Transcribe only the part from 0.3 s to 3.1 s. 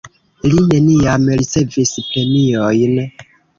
Li neniam ricevis premiojn.